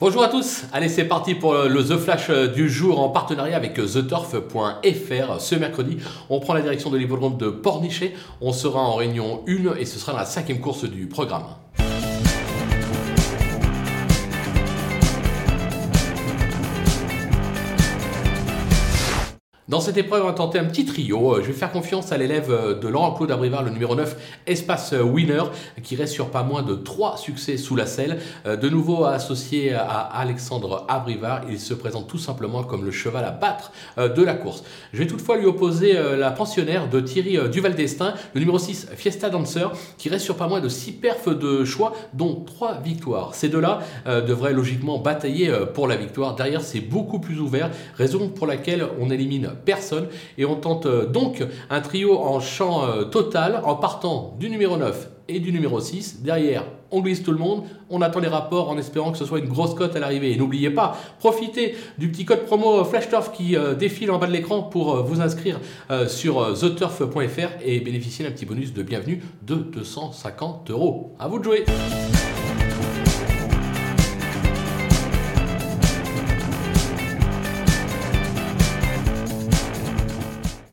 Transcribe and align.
Bonjour 0.00 0.24
à 0.24 0.28
tous, 0.28 0.64
allez 0.72 0.88
c'est 0.88 1.04
parti 1.04 1.36
pour 1.36 1.54
le 1.54 1.84
The 1.84 1.96
Flash 1.96 2.28
du 2.28 2.68
jour 2.68 2.98
en 2.98 3.10
partenariat 3.10 3.56
avec 3.56 3.74
TheTurf.fr. 3.74 5.40
Ce 5.40 5.54
mercredi, 5.54 5.98
on 6.28 6.40
prend 6.40 6.52
la 6.52 6.62
direction 6.62 6.90
de 6.90 6.98
l'hippodrome 6.98 7.36
de 7.36 7.48
Pornichet, 7.48 8.12
on 8.40 8.52
sera 8.52 8.80
en 8.80 8.96
réunion 8.96 9.44
1 9.46 9.76
et 9.76 9.84
ce 9.84 10.00
sera 10.00 10.12
la 10.12 10.24
cinquième 10.24 10.58
course 10.58 10.84
du 10.84 11.06
programme. 11.06 11.44
Dans 19.74 19.80
cette 19.80 19.96
épreuve, 19.96 20.22
on 20.22 20.26
va 20.26 20.34
tenter 20.34 20.60
un 20.60 20.66
petit 20.66 20.84
trio. 20.84 21.40
Je 21.40 21.48
vais 21.48 21.52
faire 21.52 21.72
confiance 21.72 22.12
à 22.12 22.16
l'élève 22.16 22.78
de 22.80 22.86
Laurent-Claude 22.86 23.32
Abrivard, 23.32 23.64
le 23.64 23.70
numéro 23.70 23.96
9, 23.96 24.38
Espace 24.46 24.92
Winner, 24.92 25.42
qui 25.82 25.96
reste 25.96 26.12
sur 26.12 26.30
pas 26.30 26.44
moins 26.44 26.62
de 26.62 26.76
3 26.76 27.16
succès 27.16 27.56
sous 27.56 27.74
la 27.74 27.84
selle. 27.84 28.20
De 28.44 28.68
nouveau 28.68 29.04
associé 29.04 29.74
à 29.74 29.98
Alexandre 29.98 30.84
Abrivard, 30.86 31.40
il 31.50 31.58
se 31.58 31.74
présente 31.74 32.06
tout 32.06 32.18
simplement 32.18 32.62
comme 32.62 32.84
le 32.84 32.92
cheval 32.92 33.24
à 33.24 33.32
battre 33.32 33.72
de 33.96 34.22
la 34.22 34.34
course. 34.34 34.62
Je 34.92 35.00
vais 35.00 35.08
toutefois 35.08 35.38
lui 35.38 35.46
opposer 35.46 35.94
la 35.94 36.30
pensionnaire 36.30 36.88
de 36.88 37.00
Thierry 37.00 37.36
Duval 37.48 37.74
d'Estaing, 37.74 38.14
le 38.32 38.38
numéro 38.38 38.60
6, 38.60 38.90
Fiesta 38.94 39.28
Dancer, 39.28 39.72
qui 39.98 40.08
reste 40.08 40.24
sur 40.24 40.36
pas 40.36 40.46
moins 40.46 40.60
de 40.60 40.68
6 40.68 40.92
perfs 40.92 41.36
de 41.36 41.64
choix, 41.64 41.94
dont 42.12 42.44
3 42.46 42.78
victoires. 42.78 43.34
Ces 43.34 43.48
deux-là 43.48 43.80
devraient 44.06 44.52
logiquement 44.52 44.98
batailler 44.98 45.52
pour 45.74 45.88
la 45.88 45.96
victoire. 45.96 46.36
Derrière, 46.36 46.60
c'est 46.60 46.78
beaucoup 46.78 47.18
plus 47.18 47.40
ouvert, 47.40 47.72
raison 47.96 48.28
pour 48.28 48.46
laquelle 48.46 48.86
on 49.00 49.10
élimine 49.10 49.50
personne. 49.64 50.06
Et 50.38 50.44
on 50.44 50.56
tente 50.56 50.86
euh, 50.86 51.06
donc 51.06 51.44
un 51.70 51.80
trio 51.80 52.18
en 52.18 52.40
champ 52.40 52.84
euh, 52.84 53.04
total 53.04 53.60
en 53.64 53.74
partant 53.76 54.36
du 54.38 54.50
numéro 54.50 54.76
9 54.76 55.10
et 55.28 55.40
du 55.40 55.52
numéro 55.52 55.80
6. 55.80 56.22
Derrière, 56.22 56.64
on 56.90 57.00
glisse 57.00 57.22
tout 57.22 57.32
le 57.32 57.38
monde, 57.38 57.64
on 57.90 58.02
attend 58.02 58.20
les 58.20 58.28
rapports 58.28 58.68
en 58.68 58.76
espérant 58.76 59.10
que 59.10 59.18
ce 59.18 59.24
soit 59.24 59.38
une 59.38 59.48
grosse 59.48 59.74
cote 59.74 59.96
à 59.96 59.98
l'arrivée. 59.98 60.32
Et 60.32 60.36
n'oubliez 60.36 60.70
pas, 60.70 60.96
profitez 61.18 61.74
du 61.98 62.10
petit 62.10 62.24
code 62.24 62.44
promo 62.44 62.84
FlashTurf 62.84 63.32
qui 63.32 63.56
euh, 63.56 63.74
défile 63.74 64.10
en 64.10 64.18
bas 64.18 64.26
de 64.26 64.32
l'écran 64.32 64.62
pour 64.62 65.02
vous 65.02 65.20
inscrire 65.20 65.60
sur 66.08 66.58
theturf.fr 66.58 67.48
et 67.64 67.80
bénéficier 67.80 68.24
d'un 68.24 68.32
petit 68.32 68.46
bonus 68.46 68.72
de 68.72 68.82
bienvenue 68.82 69.22
de 69.42 69.54
250 69.54 70.70
euros. 70.70 71.14
À 71.18 71.28
vous 71.28 71.38
de 71.38 71.44
jouer! 71.44 71.64